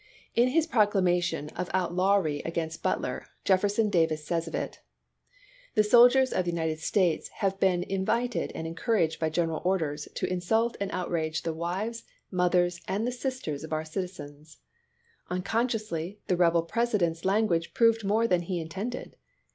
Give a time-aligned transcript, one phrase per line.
[0.33, 4.79] In his proclamation of out lawry against Butler, Jefferson Davis says of it:
[5.75, 9.61] "The soldiers of the United States have been in Davis, vited and encouraged by general
[9.63, 12.01] orders to insult tion"^" and outrage the wives,
[12.31, 13.65] the mothers, and the sisters i^ea.
[13.69, 13.75] w.
[13.75, 13.77] r.
[13.77, 14.57] of our citizens."
[15.29, 19.15] Unconsciously, the rebel Presi p'^' dent's language proved more than he intended.